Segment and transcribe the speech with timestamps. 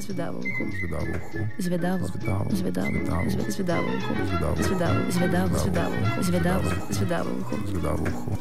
[0.00, 0.64] Зведавуху.
[0.78, 1.38] Зведавуху.
[1.58, 2.18] Зведавуху.
[2.56, 3.50] Зведавуху.
[3.50, 4.14] Зведавуху.
[4.62, 5.10] Зведавуху.
[5.10, 6.22] Зведавуху.
[6.22, 6.92] Зведавуху.
[6.92, 7.56] Зведавуху.
[7.66, 8.38] Зведавуху.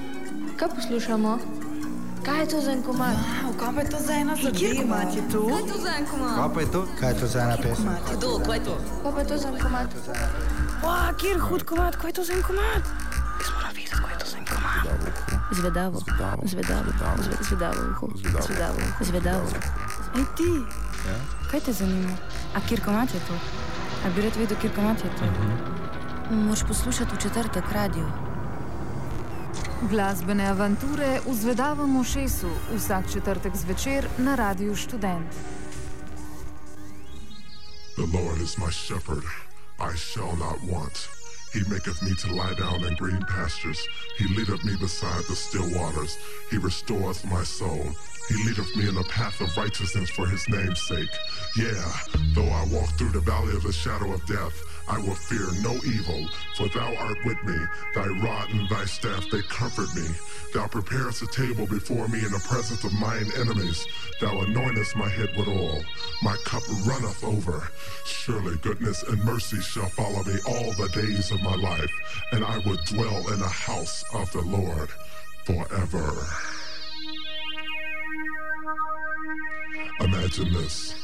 [0.60, 1.40] Kaj poslušamo?
[2.26, 3.16] Kaj je to za en komad?
[3.16, 4.82] Wow, kaj pa je to za ena zadeva?
[4.82, 5.42] komat je to?
[5.48, 6.36] Kaj je to za en komad?
[6.36, 6.82] Kaj pa je to?
[7.00, 7.90] Kaj je to za ena pesem?
[8.18, 8.76] Kdo, kaj je to?
[9.04, 9.88] Kaj pa je to za en komad?
[10.84, 12.84] Wow, kjer hud komat, kaj je to za en komat?
[13.40, 14.84] Jaz moram videti, kaj je to za en komat.
[15.52, 15.98] Zvedavo.
[16.00, 16.42] Zvedavo.
[17.42, 18.08] Zvedavуху.
[18.48, 19.04] Zvedavуху.
[19.04, 19.56] Zvedavуху.
[20.16, 20.52] Ej ti,
[21.52, 22.14] kaj te zanima?
[22.56, 23.34] A kjer komat je to?
[24.06, 25.26] A bi rad videl, kjer komat je to?
[26.32, 28.08] Moš poslušati v četrtek radio.
[29.90, 35.34] Glasbene avanture v Zvedavem ušesu vsak četrtek zvečer na Radiu Študent.
[37.96, 39.24] The Lord is my shepherd,
[39.80, 41.10] I shall not want.
[41.54, 43.80] He maketh me to lie down in green pastures.
[44.18, 46.14] He leadeth me beside the still waters.
[46.52, 47.90] He restoreth my soul.
[48.30, 51.10] He leadeth me in the path of righteousness for his name's sake.
[51.58, 51.94] Yeah,
[52.36, 54.54] though I walk through the valley of the shadow of death,
[54.88, 57.58] I will fear no evil, for thou art with me.
[57.96, 60.08] Thy rod and thy staff, they comfort me.
[60.54, 63.88] Thou preparest a table before me in the presence of mine enemies.
[64.22, 65.82] Thou anointest my head with oil.
[66.22, 67.68] My cup runneth over.
[68.06, 71.92] Surely goodness and mercy shall follow me all the days of my life,
[72.32, 74.90] and I will dwell in the house of the Lord
[75.46, 76.14] forever.
[80.02, 80.96] Imagine this.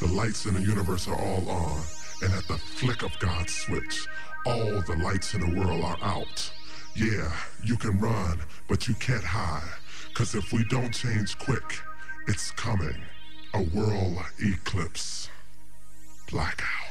[0.00, 1.82] The lights in the universe are all on,
[2.22, 4.06] and at the flick of God's switch,
[4.46, 6.52] all the lights in the world are out.
[6.96, 9.62] Yeah, you can run, but you can't hide.
[10.14, 11.80] Cause if we don't change quick,
[12.28, 13.02] it's coming.
[13.54, 15.28] A world eclipse.
[16.30, 16.83] Blackout.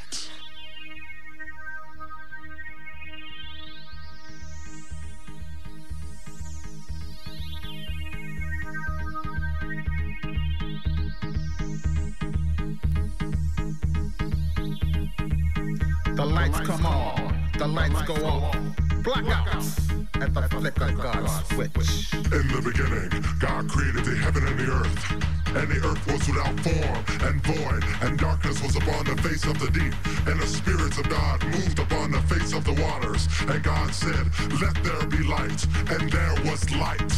[16.24, 18.56] The lights come on, the lights go off.
[19.04, 22.14] Blackouts at the flick of God's switch.
[22.14, 25.12] In the beginning, God created the heaven and the earth.
[25.47, 29.59] And the earth was without form and void, and darkness was upon the face of
[29.59, 29.94] the deep.
[30.25, 33.28] And the spirits of God moved upon the face of the waters.
[33.42, 34.31] And God said,
[34.62, 35.68] Let there be light.
[35.92, 37.12] And there was light.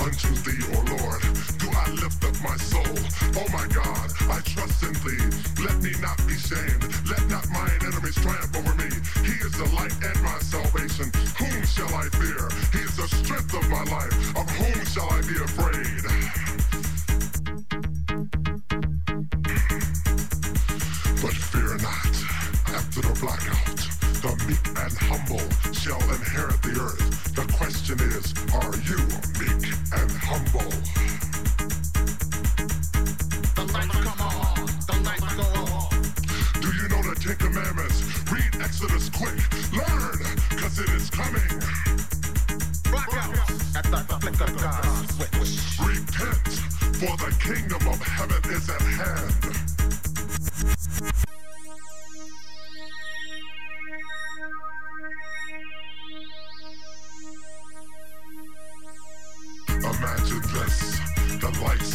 [0.00, 1.22] Unto thee, O Lord,
[1.58, 2.82] do I lift up my soul.
[3.36, 5.22] Oh my God, I trust in thee.
[5.62, 6.82] Let me not be shamed.
[7.08, 8.90] Let not mine enemies triumph over me.
[9.24, 11.10] He is the light and my salvation.
[11.38, 12.48] Whom shall I fear?
[12.72, 14.36] He is the strength of my life.
[14.36, 16.02] Of whom shall I be afraid?
[21.22, 22.14] But fear not,
[22.74, 23.57] after the blackout,
[24.48, 25.44] meek and humble
[25.74, 27.34] shall inherit the earth.
[27.34, 28.96] The question is, are you
[29.36, 30.72] meek and humble?
[33.54, 34.56] The lights come on,
[34.88, 35.92] the lights go off.
[36.62, 37.98] Do you know the Ten Commandments?
[38.32, 39.36] Read Exodus quick.
[39.72, 40.18] Learn,
[40.56, 41.52] cause it is coming.
[42.88, 45.76] Blackouts at the flick of God's switch.
[45.84, 46.48] Repent,
[46.96, 49.57] for the kingdom of heaven is at hand.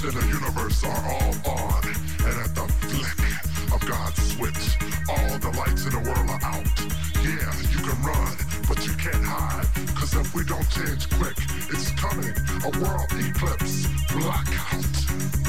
[0.05, 1.83] In the universe are all on.
[2.27, 4.77] And at the flick of God's switch,
[5.07, 6.67] all the lights in the world are out.
[7.23, 8.35] Yeah, you can run,
[8.67, 9.65] but you can't hide.
[9.95, 11.37] Cause if we don't change quick.
[11.69, 12.35] It's coming,
[12.65, 15.42] a world eclipse, blackout.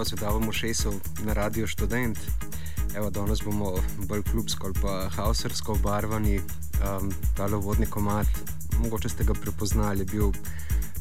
[0.00, 2.18] Lep pozdrav se davamo šesov na Radio Student.
[2.96, 3.74] Evo, danes bomo
[4.08, 6.40] bolj klubsko ali pa hausersko obarvani.
[6.80, 8.26] Um, tale vodni komat,
[8.78, 10.32] mogoče ste ga prepoznali, bil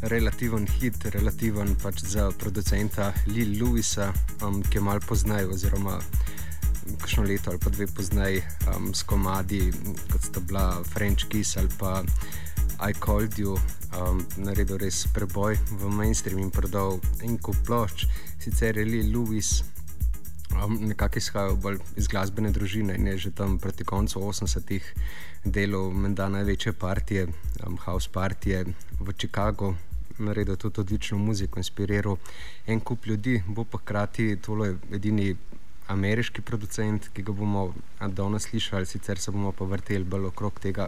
[0.02, 4.12] relativen hit, relativen pač za producenta Lil Lewisa,
[4.44, 6.00] um, ki je malo poznaj, oziroma
[7.00, 8.42] kakšno leto ali pa dve poznaj
[8.76, 9.72] um, s komadi,
[10.12, 12.04] kot sta bila French Kiss ali pa
[12.82, 13.56] I Called You,
[13.96, 18.10] um, naredil res preboj v mainstream in prodal en kup plošč.
[18.40, 19.64] Sicer je Lil Lewis
[20.56, 24.94] um, nekako izhajal bolj iz glasbene družine in je že tam proti koncu 80-ih
[25.46, 27.28] delal menda največje partije,
[27.66, 28.66] um, house partije
[29.00, 29.76] v Chicagu.
[30.20, 32.18] Naredil tudi odlično muziko, inspiriral
[32.68, 35.36] en kup ljudi, bo pa hkrati tole edini
[35.90, 37.64] ameriški producent, ki ga bomo
[38.18, 40.88] danes slišali, sicer se bomo pa vrteli bolj okrog tega,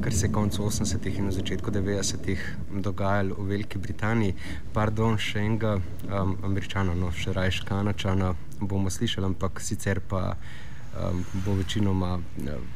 [0.00, 2.46] kar se je konec 80-ih in v začetku 90-ih
[2.86, 4.36] dogajalo v Veliki Britaniji.
[4.72, 11.24] Pardon, še enega um, američana, no še rajš kanačana bomo slišali, ampak sicer pa um,
[11.44, 12.16] bo večinoma,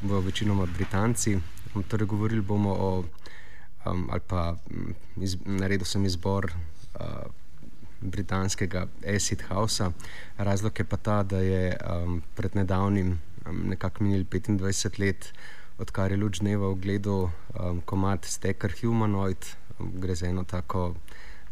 [0.03, 1.39] bo večinoma Britanci.
[1.89, 2.91] Torej, govorili bomo o,
[3.87, 4.53] um, ali pa
[5.17, 6.53] iz, naredil sem izbor.
[6.95, 7.44] Uh,
[8.01, 8.87] britanskega
[9.17, 9.93] Acid Housea.
[10.39, 15.33] Razlog je pa ta, da je um, pred nedavnim um, nekako minili 25 let,
[15.79, 17.29] odkar je luč dneva ogledal
[17.61, 19.47] um, komat Steker Humanoid,
[19.79, 20.95] um, gre za eno tako.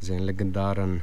[0.02, 1.00] Za en legendaren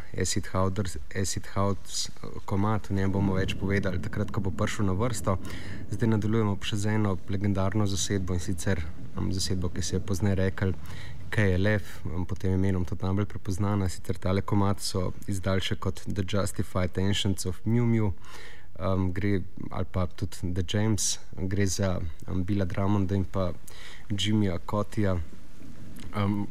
[1.16, 2.12] Acid House
[2.46, 5.38] komat, o njem bomo več povedali, takrat, ko bo prišel na vrsto.
[5.88, 8.84] Zdaj nadaljujemo še z eno legendarno zasedbo in sicer
[9.16, 10.76] um, zasedbo, ki se je pozneje rekel
[11.30, 11.84] KLF,
[12.28, 13.90] pod tem imenom tudi najbolj prepoznana.
[13.90, 18.12] Sicer tale komat so izdal še kot The Justified Ancients of Mew Mew,
[18.80, 23.52] um, gre, ali pa tudi The James, gre za um, Billa Drummonda in pa
[24.10, 25.18] Jimmyja Kotija.
[26.16, 26.48] Um,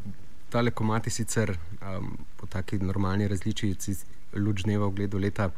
[0.49, 3.97] tale komat je sicer um, po taki normalni različici
[4.37, 5.51] luč dneva v gledu leta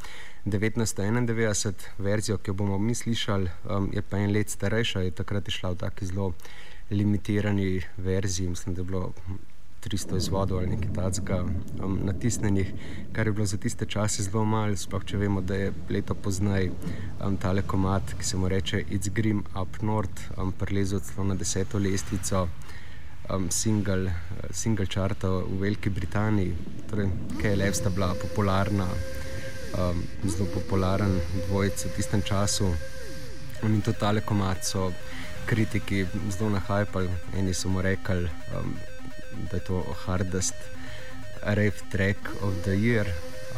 [0.46, 5.48] 1991, verzijo, ki jo bomo mi slišali, um, je pa en let starejša, je takrat
[5.48, 6.32] išla v taki zelo
[6.90, 9.12] limitirani verziji, mislim, da je bilo
[9.80, 11.44] 300 izvodov ali nekaj takega
[11.84, 12.72] um, natisnjenih,
[13.12, 16.68] kar je bilo za tiste čase zelo malo, sploh če vemo, da je leto poznaj
[16.68, 21.34] um, tale komat, ki se mu reče It's Grim Up North, um, prelezel celo na
[21.34, 22.48] deseto lestvico.
[23.30, 24.10] Um, single,
[24.50, 26.54] single charta v Veliki Britaniji,
[26.90, 28.88] torej KLF sta bila popularna,
[29.78, 31.14] um, zelo popularen
[31.46, 32.72] dvojec v tistem času.
[33.62, 34.90] In to tale komat so
[35.50, 37.10] kritiki zelo nahajali.
[37.38, 38.76] Eni so mu rekli, um,
[39.50, 40.54] da je to hardest
[41.42, 43.06] rave track of the year.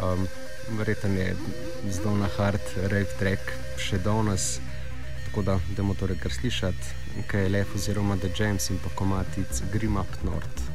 [0.03, 0.29] Um,
[0.79, 1.37] Verjetno je
[1.91, 4.61] zelo na hard rave track še danes.
[5.27, 6.93] Tako da, da bomo torej kar slišati,
[7.27, 10.72] kaj je Lef oziroma The James in pa komatic Grim Up North.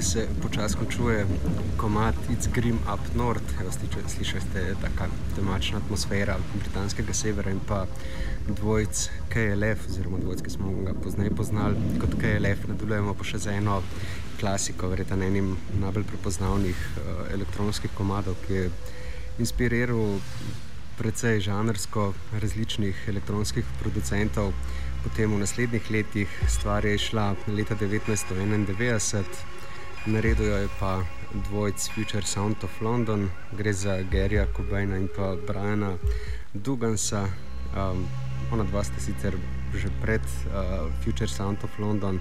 [0.00, 1.26] Takole se počasi končuje
[1.76, 3.44] komat It's Grim Up North.
[4.08, 7.86] Slišite, taka temačna atmosfera britanskega severa in pa
[8.48, 12.64] dvojc KLF, oziroma dvojc, ki smo ga pozneje poznali kot KLF.
[12.68, 13.82] Nadaljujemo pa še z eno
[14.40, 18.70] klasiko, verjetno enim najbolj prepoznavnih uh, elektronskih komadov, ki je
[19.38, 20.16] inspiriral
[20.98, 24.52] precej žanrsko različnih elektronskih producentov.
[25.04, 29.59] Potem v naslednjih letih stvar je šla leta 1991.
[30.06, 35.36] Naredil jo je pa dvojc Future Sound of London, gre za Gerija Kobajna in pa
[35.46, 35.98] Briana
[36.54, 37.28] Dugansa.
[37.76, 38.06] Um,
[38.52, 39.36] ona dva sta sicer
[39.74, 42.20] že pred uh, Future Sound of London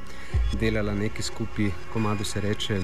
[0.60, 2.82] delala nekaj skupaj, komado se reče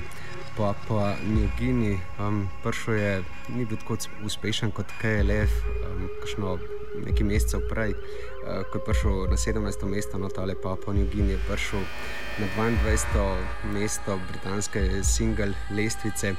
[0.58, 2.00] Papua New Guinea.
[2.20, 5.52] Um, Prvo je ni bil tako uspešen kot KLF,
[5.92, 6.58] um, kakšno
[7.06, 7.94] nekaj mesecev prej,
[8.46, 9.86] ko je prišel na 17.
[9.86, 11.82] mesto, no tale Papua New Guinea je prišel
[12.38, 13.74] na 22.
[13.74, 16.36] mesto britanske single lestvice.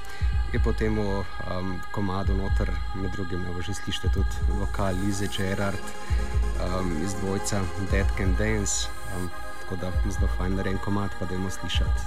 [0.52, 5.82] Je potem v um, komadu noter, med drugim, no, že slišite tudi vokal Lize Gerard
[6.62, 8.86] um, iz dvojca Dead Can Dance.
[9.16, 9.30] Um,
[9.62, 12.02] tako da zelo fajn narejen komad, pa da jim slišati.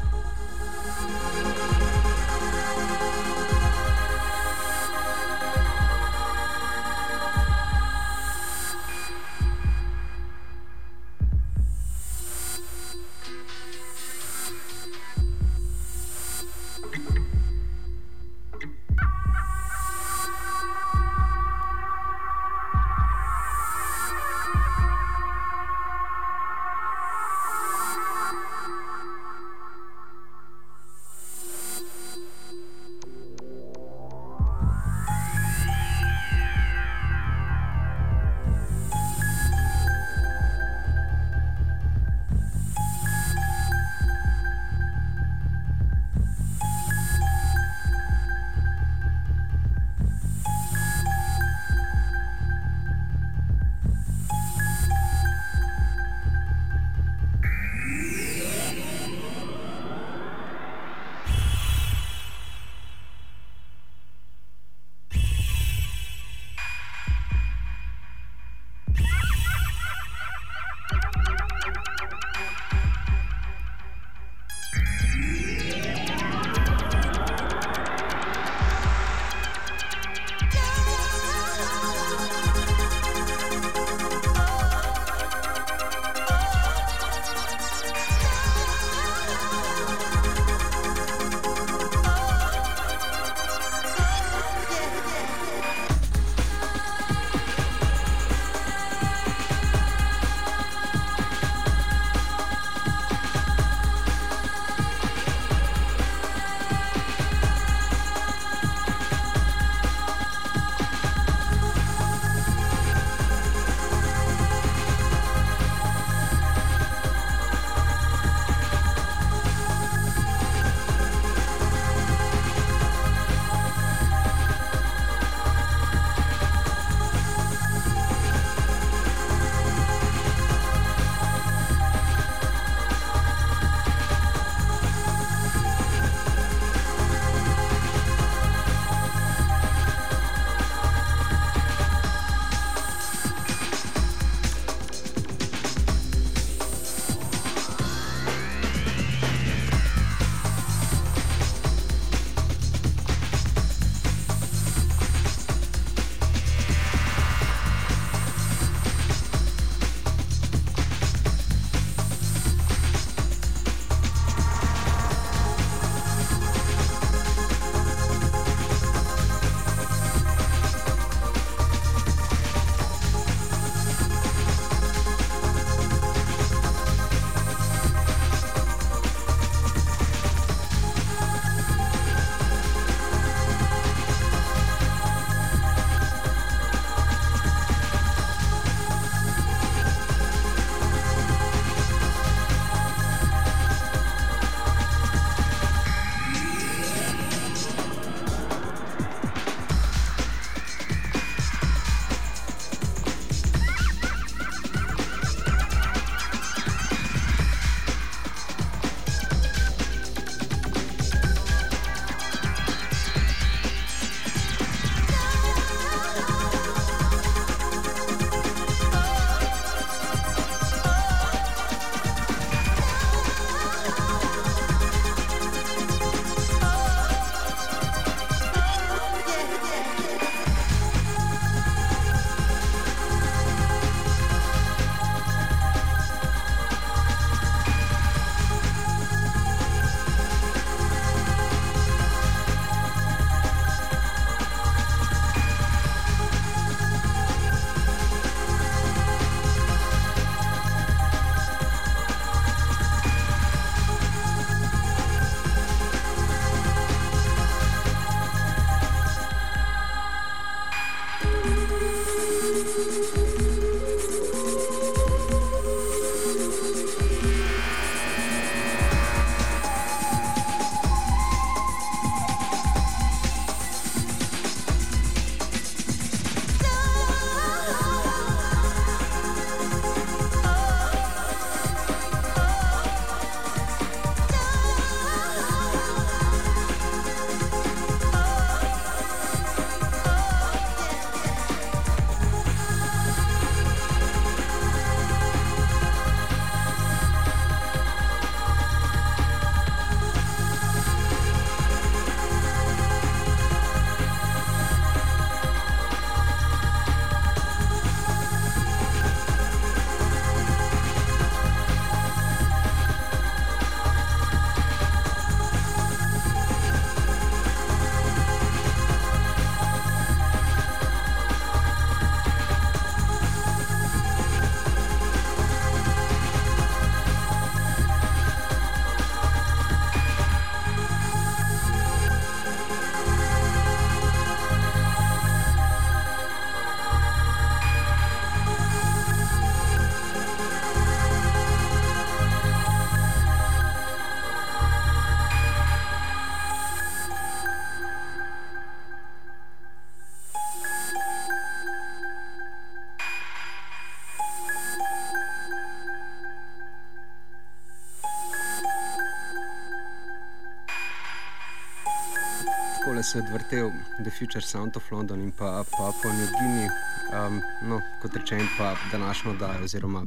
[363.10, 363.72] Se odvrtel
[364.04, 366.70] The Future Sound of London in pa Papua New Guinea.
[367.10, 370.04] Um, no, kot rečem, pa današnjo oddajo, oziroma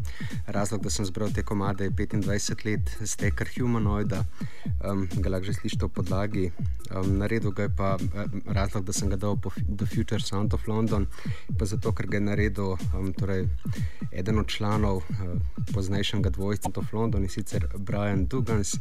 [0.46, 4.24] razlog, da sem zbral te komade, je 25 let steker Humanoida,
[4.90, 6.50] um, ga lahko že slišite v podlagi.
[6.94, 7.96] Um, naredil ga je pa
[8.46, 11.06] razlog, da sem ga dal po The Future Sound of London,
[11.58, 13.48] pa zato, ker ga je naredil um, torej,
[14.12, 15.34] eden od članov uh,
[15.74, 18.78] poznejšega dvojstva Sound of London in sicer Brian Dugans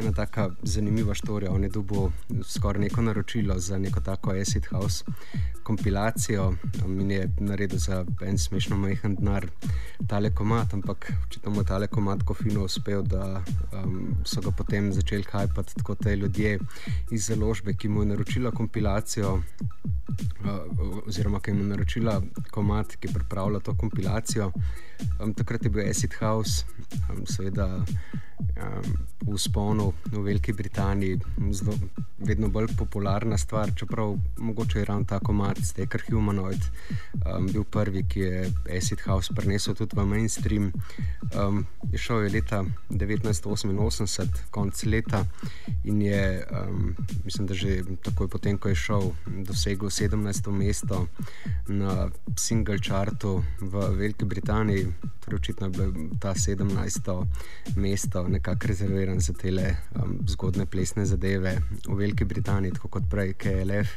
[0.00, 1.52] ena tako zanimiva štorija.
[1.52, 2.08] On je dobil
[2.44, 5.04] skoraj neko naročilo za neko tako acid house
[5.62, 6.52] kompilacijo
[6.86, 9.46] in je naredil za en smešno majhen denar
[10.08, 14.92] tale komat, ampak očitno mu je tale komat kofino uspel, da um, so ga potem
[14.92, 16.58] začeli hajpati tako te ljudje
[17.10, 19.34] iz založbe, ki mu je naročila kompilacijo.
[19.34, 24.52] Uh, oziroma, ki je naročila komat, ki je pripravila to kompilacijo.
[25.20, 26.64] Um, takrat je bil Acid House,
[27.10, 28.82] um, seveda um,
[29.34, 31.20] v sponu v Veliki Britaniji,
[31.52, 31.74] zelo,
[32.18, 36.62] vedno bolj popularna stvar, čeprav mogoče je ravno tako mat, Steker Humanoid,
[37.36, 40.72] um, bil prvi, ki je Acid House prenesel tudi v mainstream.
[41.36, 45.24] Um, je šel je leta 1988, konc leta
[45.84, 50.50] in je, um, mislim, da že takoj potem, ko je šel, dosegel 17.
[50.50, 51.06] mesto
[51.68, 54.86] na single chartu v Veliki Britaniji,
[55.24, 57.26] torej očitno je bilo ta 17.
[57.76, 59.50] mesto nekako rezerviran za te
[59.94, 63.96] um, zgodne plesne zadeve v Veliki Britaniji, tako kot prej KLF,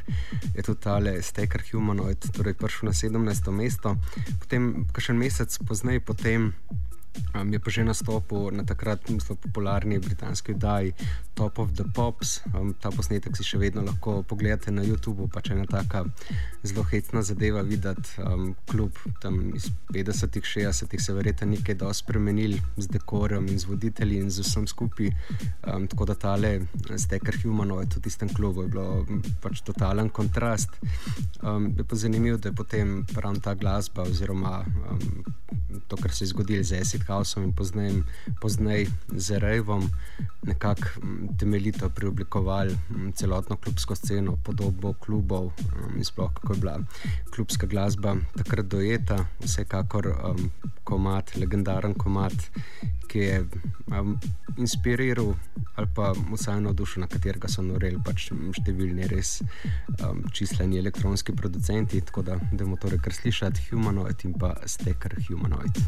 [0.54, 3.50] je tudi tale Steker Humanoid, torej prišel na 17.
[3.54, 3.96] mesto,
[4.40, 6.52] potem, kar še en mesec pozneje, potem
[7.34, 10.94] Um, je pa že nastopil na takrat zelo popularni britanski oddaji
[11.34, 12.40] Top of the Pops.
[12.54, 16.04] Um, ta posnetek si še vedno lahko pogledate na YouTubu, pa če je ena taka
[16.62, 18.14] zelo hecna zadeva videti.
[18.22, 23.70] Um, klub tam iz 50-ih, 60-ih se verjetno nekaj dosti spremenil z dekorom in z
[23.70, 25.10] voditelji in z vsem skupaj.
[25.66, 26.52] Um, tako da tale
[26.96, 29.06] Steker Humanoid v tistem klubu je bilo
[29.42, 30.76] pač totalen kontrast.
[31.42, 35.24] Um, je pa zanimivo, da je potem prav ta glasba oziroma um,
[35.88, 38.04] to, kar se je zgodilo z Acid Houseom in
[38.40, 38.86] pozneje
[39.16, 39.90] z Rejvom,
[40.42, 41.00] nekako
[41.38, 42.76] temeljito preoblikovali
[43.14, 45.52] celotno klubsko sceno, podobo klubov
[45.96, 46.78] in sploh kako je bila
[47.34, 50.50] klubska glasba takrat dojeta, vsekakor um,
[50.84, 52.32] komat, legendaren komat,
[53.08, 53.44] ki je
[53.86, 54.18] um,
[54.56, 55.34] inspiriral
[55.76, 58.28] ali pa vsaj navdušil, na katerega so noreli pač
[58.60, 62.00] številni res um, čisleni elektronski producenti.
[62.00, 65.82] Tako da, bomo torej kar slišati humanoid in pa steker humanoid.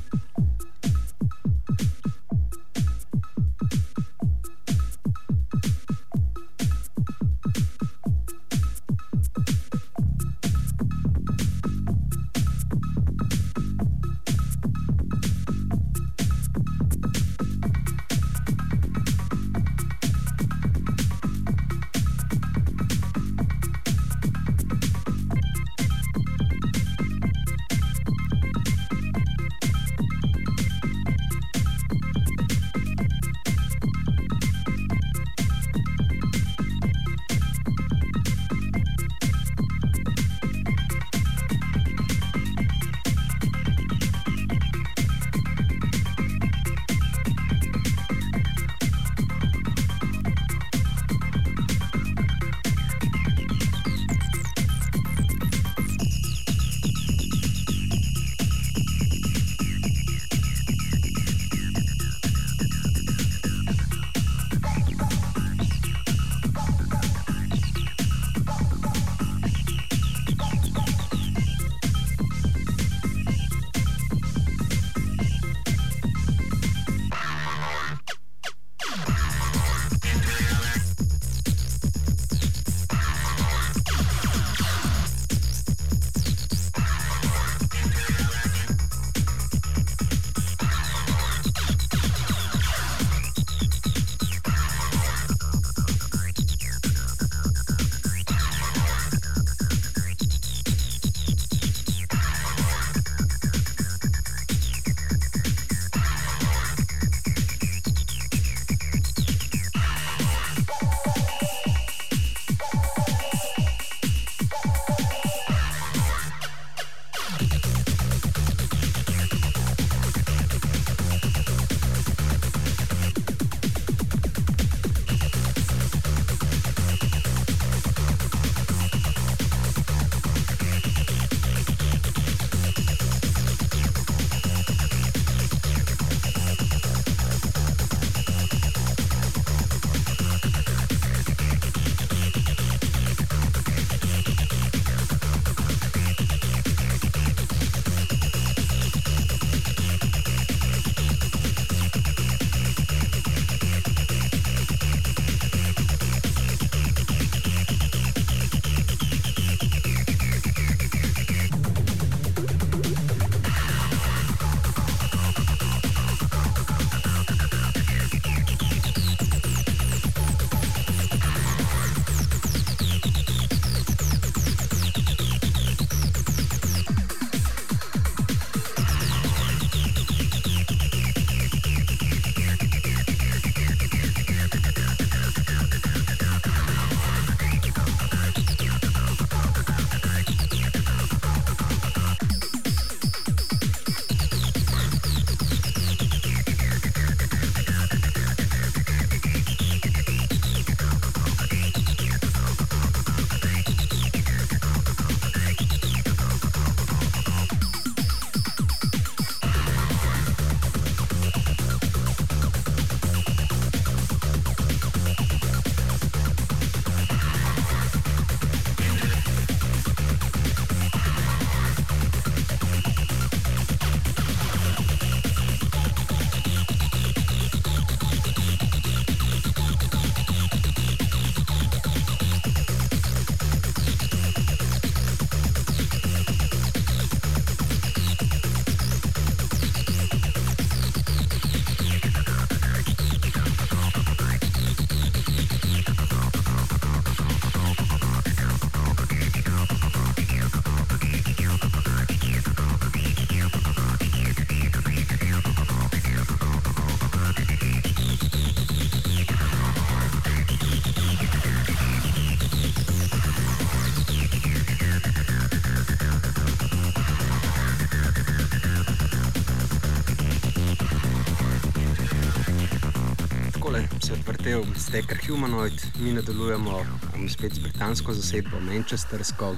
[274.87, 279.57] Steker Humanoid, mi nadaljujemo um, spet z britansko zasedbo, Manchestersko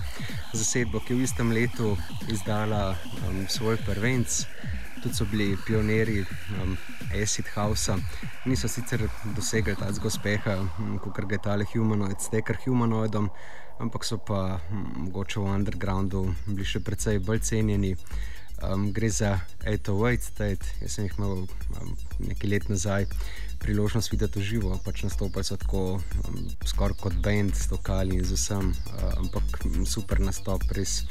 [0.52, 1.90] zasedbo, ki je v istem letu
[2.32, 2.96] izdala
[3.28, 4.38] um, svoj prvenc.
[5.02, 6.24] Tudi so bili pionirji
[6.62, 6.76] um,
[7.22, 7.92] Acid House,
[8.46, 9.04] niso sicer
[9.36, 13.28] dosegli takega uspeha, um, kot ga je tale Humanoid, Steker Humanoidom,
[13.84, 17.92] ampak so pa um, mogoče v undergroundu bili še precej bolj cenjeni.
[18.62, 23.06] Um, gre za 808 State, jaz sem jih imel um, nekaj let nazaj
[23.58, 28.70] priložnost videti živo, pač nastopali so tako um, skoraj kot bend, stokali in z vsem,
[28.70, 31.02] uh, ampak super nastop, res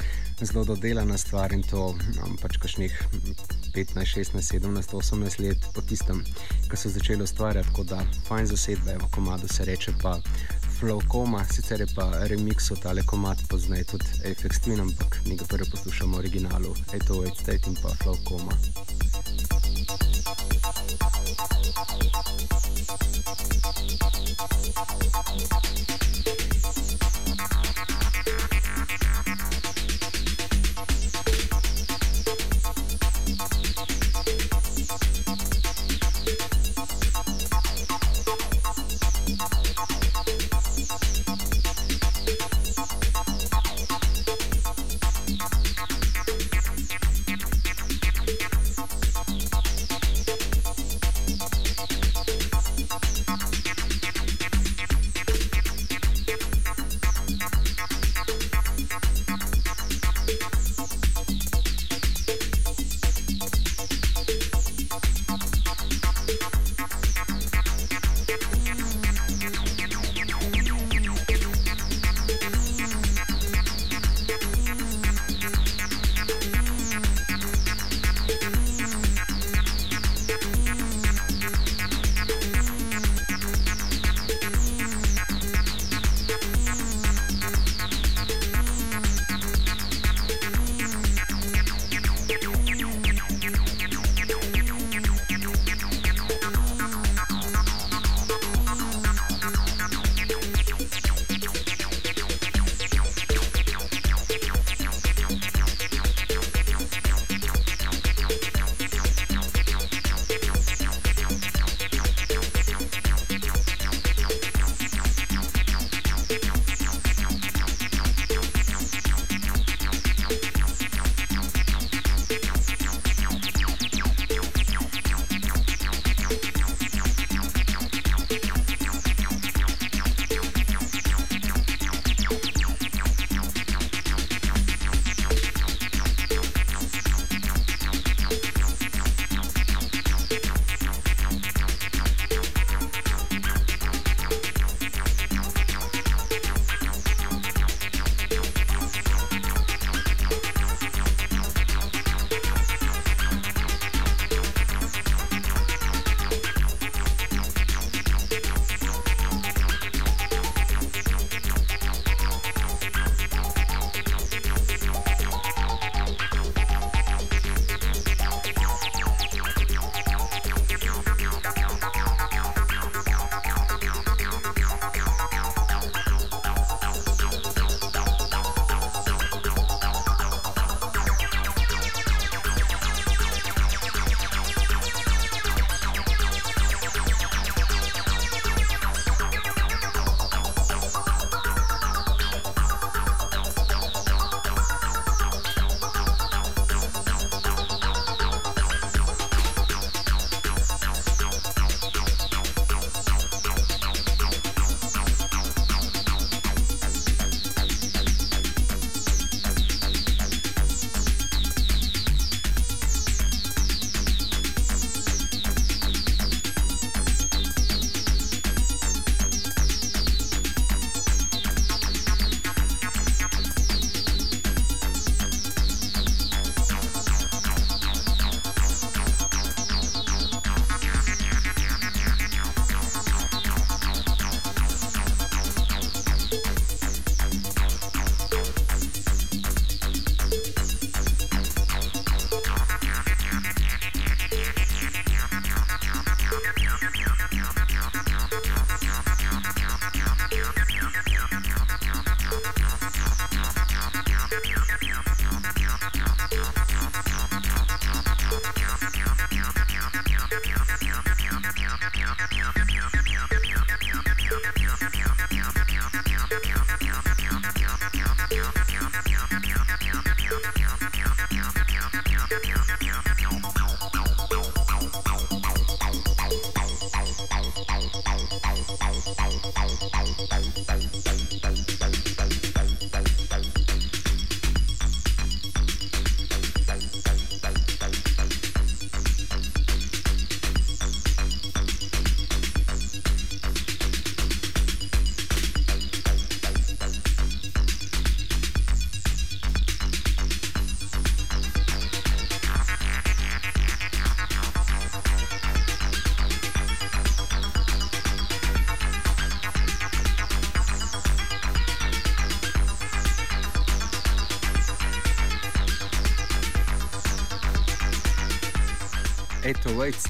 [0.41, 2.93] zelo dodelana stvar in to um, pač kašnih
[3.75, 6.23] 15, 16, 17, 18 let po tistem,
[6.67, 10.17] ko so začeli ustvarjati, tako da fajn zasedbe, v komadu se reče pa
[10.79, 15.35] Flow Coma, sicer je pa remix od tale komat poznaj tudi Apex Twin, ampak mi
[15.35, 18.17] ga prvi poslušamo v originalu, Eto Wait State in pa Flow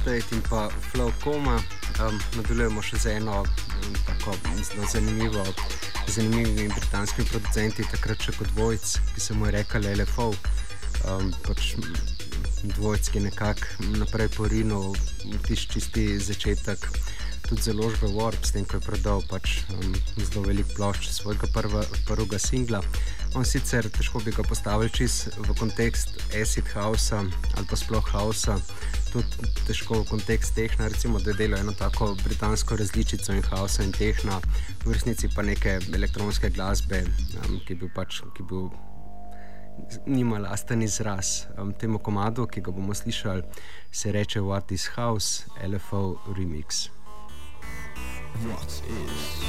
[0.08, 1.58] State in pa Flow Coma.
[2.00, 3.42] Um, nadaljujemo še z eno
[4.08, 5.44] tako zelo zanimivo,
[6.08, 10.30] zanimivimi britanskimi producenti, takrat še kot Vojc, ki se mu je rekel LFO.
[11.12, 11.74] Um, pač
[12.78, 14.96] dvojc, ki je nekako naprej porinil
[15.44, 16.88] tisti čisti začetek
[17.48, 21.84] tudi založbe Warp, s tem, ko je prodal pač, um, zelo velik plošč svojega prva,
[22.08, 22.82] prvega singla.
[23.40, 28.52] On sicer težko bi ga postavil čist v kontekst acid house ali pa sploh house,
[29.22, 33.92] tudi težko v kontekst tehna, recimo, da delo eno tako britansko različico in house in
[33.92, 34.42] tehna,
[34.86, 37.04] v resnici pa neke elektronske glasbe,
[37.44, 38.22] um, ki bi pač.
[38.36, 38.68] Ki bi
[40.10, 41.46] Nima lasten izraz.
[41.54, 43.44] Um, temu komadu, ki ga bomo slišali,
[43.92, 46.90] se reče What is House, LFO Remix.
[48.42, 49.44] What is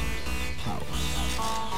[0.65, 1.78] house?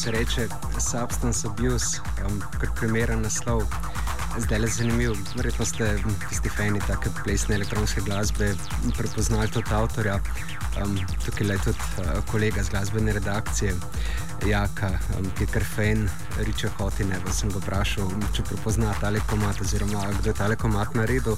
[0.00, 0.48] Se reče
[0.90, 3.62] Substance Abuse, um, kar primeren naslov.
[4.38, 5.98] Zdaj je zanimivo, verjetno ste
[6.28, 8.54] tisti fani take plesne elektronske glasbe
[8.96, 10.16] prepoznali tudi avtorja.
[10.80, 13.74] Um, tukaj je tudi uh, kolega z glasbene redakcije,
[14.48, 17.20] Jaka, um, ki je kar fan Riča Hotine.
[17.32, 21.36] Sem ga vprašal, če prepozna tale komat, oziroma kdo je tale komat naredil.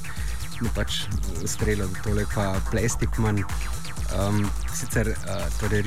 [0.60, 1.02] Mi pač
[1.50, 3.42] streljal, tole pa plastik manj.
[4.14, 5.82] Um, sicer uh, torej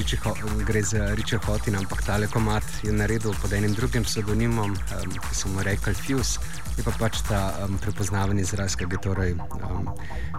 [0.66, 5.36] gre za Riča Hotina, ampak tale komat je naredil pod enim drugim pseudonimom, um, ki
[5.36, 6.40] so mu rekli Fuse
[6.76, 9.88] je pa pač ta um, prepoznaven izraz, ki ga torej um,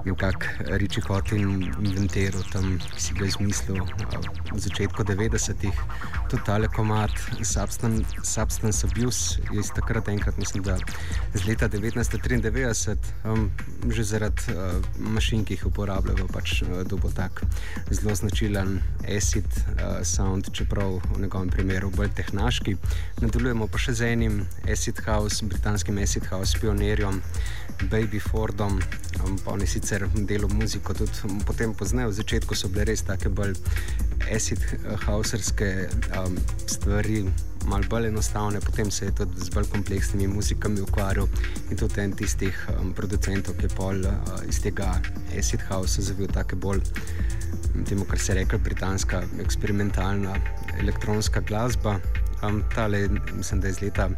[0.05, 4.21] nekako Riči Hotin inventiral, tam, ki si ga izmislil uh,
[4.53, 5.81] v začetku 90-ih.
[6.29, 10.77] Tudi tale komat Substance, Substance Abuse je iz takrat enkrat, mislim, da
[11.33, 13.49] z leta 1993, um,
[13.89, 17.41] že zaradi uh, mašin, ki jih uporabljajo, pač uh, dobo tak
[17.89, 18.36] zelo značilen
[19.09, 22.77] acid uh, sound, čeprav v njegovem primeru bolj tehnaški.
[23.21, 27.23] Nadaljujemo pa še z enim acid house, britanskim acid house pionirjem,
[27.91, 28.81] Baby Fordom,
[29.25, 32.13] um, oni sicer delo muziko tudi um, potem poznajo.
[32.13, 33.57] V začetku so bile res take bolj
[34.33, 34.61] acid
[35.07, 35.89] houserske
[36.21, 37.25] um, stvari.
[37.67, 41.27] Malo bolj enostavne, potem se je tudi z bolj kompleksnimi muzikami ukvarjal
[41.71, 44.93] in tudi en tistih um, producentov, ki je pol uh, iz tega
[45.39, 46.85] Acid House zavil tako bolj,
[47.89, 50.37] temu, kar se reče, britanska eksperimentalna
[50.81, 51.99] elektronska glasba.
[52.43, 54.09] Um, tale, mislim, da je iz leta,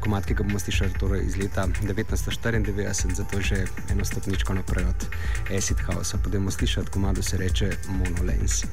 [0.00, 5.06] komat, ki ga bomo slišali, torej iz leta 1994, zato že eno stopničko naprej od
[5.56, 6.18] Acid House.
[6.24, 8.64] Pa da bomo slišali, komado se reče Monolens.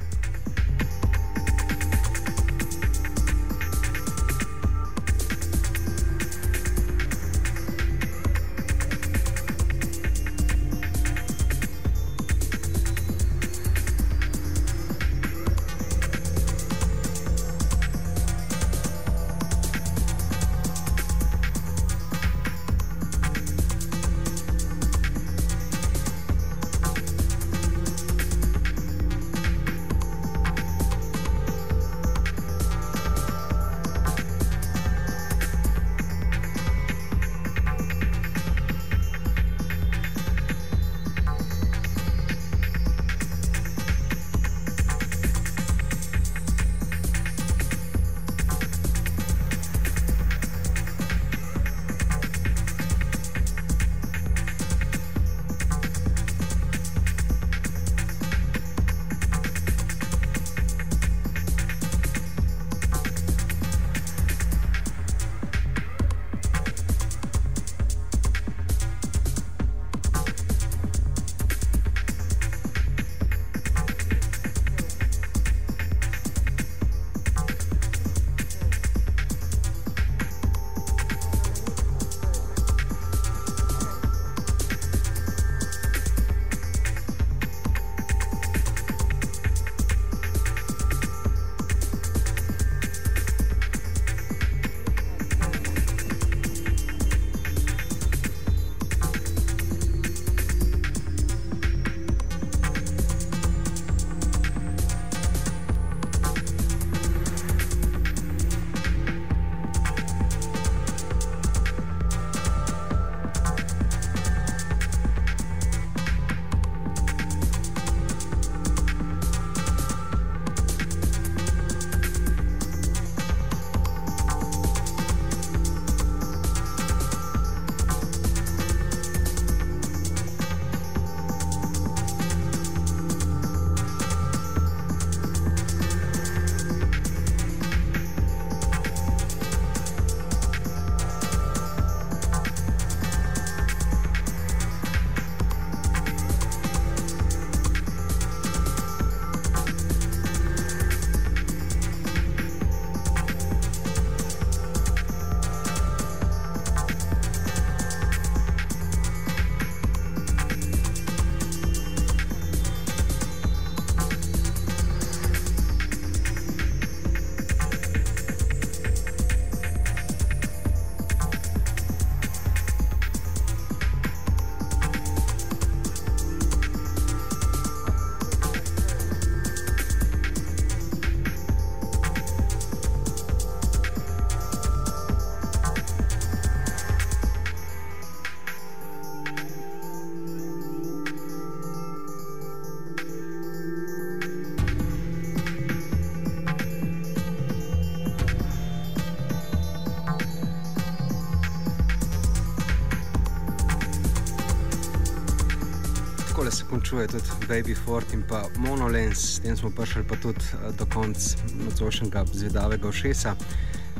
[206.86, 210.86] Končuje tudi Baby Ford in pa Monolens, s tem smo prišli pa tudi uh, do
[210.86, 211.34] konca
[211.66, 213.34] nocojšnjega zvedavega ošesa.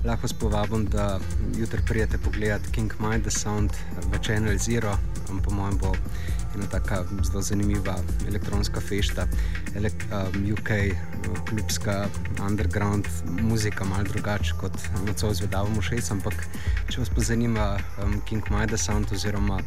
[0.06, 1.18] Lahko spovabim, da
[1.58, 3.74] jutri prijete pogledati King Mind the Sound
[4.14, 4.94] v Channel Zero,
[5.26, 5.96] po mojem bo
[6.56, 7.96] ena tako zelo zanimiva
[8.28, 9.28] elektronska fešta,
[9.76, 10.70] Ele um, UK,
[11.50, 12.06] klubska
[12.50, 13.08] underground
[13.42, 14.78] muzika, malo drugače kot
[15.08, 16.34] nocoj zvedavamo šest, ampak
[16.90, 19.60] če vas pa zanima um, King Maida Sound oziroma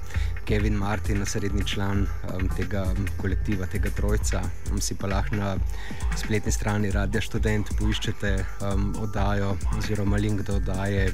[0.49, 2.87] Kevin Martin, srednji član um, tega
[3.21, 4.41] kolektiva, tega trojca,
[4.73, 5.51] um, si pa lahko na
[6.17, 8.31] spletni strani Radia Student poiščete
[8.65, 11.11] um, oddajo oziroma link do oddaje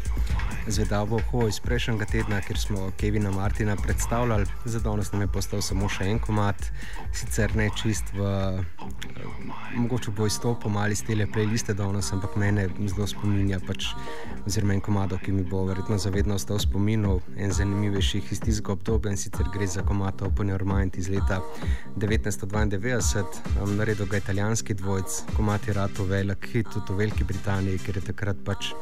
[0.66, 5.62] Zvedavo Ho iz prejšnjega tedna, kjer smo Kevina Martina predstavljali, za danes nam je postal
[5.62, 6.70] samo še en komat,
[7.12, 8.30] sicer ne čist v,
[9.77, 13.87] mogoče bo izstopil ali iz tele playliste danes, ampak mene zelo spominja, pač,
[14.47, 19.12] oziroma en komado, ki mi bo verjetno zavedno ostal spominov, en zanimivejših iz tistega obdobja
[19.12, 21.41] in sicer gre za komat Open Your Mind iz leta
[21.97, 23.25] 1992,
[23.62, 27.99] um, naredil ga italijanski dvojc, komat je rato velik hit tudi v Veliki Britaniji, ker
[27.99, 28.72] je takrat pač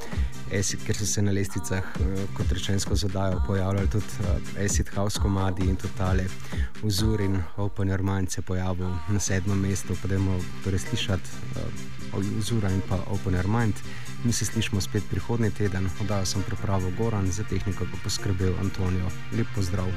[0.53, 5.21] acid, ker so se na lesticah uh, kot rečensko zadajo pojavljali tudi uh, acid house
[5.23, 6.29] komadi in tudi tale
[6.83, 12.39] Uzur in Open Your Mind se pojavil na sedmem mestu, pa dajmo torej slišati uh,
[12.39, 13.75] Uzura in pa Open Your Mind.
[14.25, 19.09] Mi se slišimo spet prihodnji teden, oddajal sem pripravo Goran, za tehniko pa poskrbel Antonijo.
[19.33, 19.89] Lep pozdrav!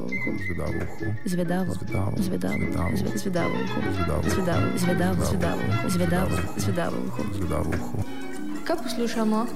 [0.00, 1.06] Zvedavo uho.
[1.26, 1.74] Zvedavo uho.
[1.74, 1.74] Zvedavo.
[1.74, 2.16] Zvedavo.
[2.18, 2.56] Zvedavo.
[2.58, 2.96] Zvedavo.
[2.96, 3.78] Zve- Zvedavo uho.
[3.94, 4.22] Zvedavo.
[4.78, 5.24] Zvedavo.
[5.26, 5.26] Zvedavo.
[5.26, 5.88] Zvedavo uho.
[5.88, 6.36] Zvedavo.
[6.56, 7.22] Zvedavo uho.
[7.34, 7.98] Zvedavo uho.
[8.64, 9.46] Kaj poslušamo?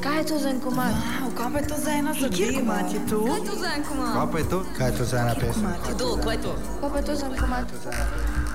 [0.00, 0.94] Kaj je to za en komad?
[1.36, 2.76] Kaj pa je to za ena zadeva?
[2.86, 3.18] je to?
[3.20, 4.12] Kaj je to za en komad?
[4.14, 4.58] Kaj pa je to?
[4.78, 5.62] Kaj je to za ena pesem?
[5.62, 6.08] Kaj je to?
[6.16, 6.36] Kaj
[6.82, 7.66] pa je to za en komad?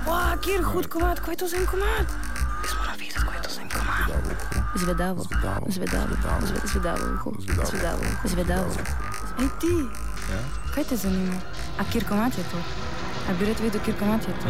[0.06, 2.06] Wow, kjer hud komad, kaj je to za en komad?
[2.58, 4.06] Jaz moram videti, kaj je to za en komad.
[4.76, 5.20] Zvedavo.
[5.22, 5.66] Zvedavo.
[5.68, 6.12] Zvedavo.
[6.42, 7.30] Zve- Zvedavo uho.
[7.38, 7.68] Zvedavo.
[7.68, 8.28] Zvedavo uho.
[8.28, 8.70] Zvedavo.
[9.38, 9.74] Ej ti,
[10.26, 10.40] Ja?
[10.76, 11.36] Kaj te zanima?
[11.80, 12.58] A kjer komad je to?
[13.30, 14.48] A bi rad videl, kjer komad je to?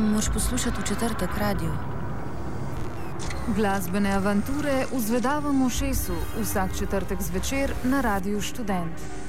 [0.00, 1.72] Moš poslušati v četrtek radio.
[3.56, 9.27] Glasbene avanture v zvedavem ušesu vsak četrtek zvečer na Radiu Študent.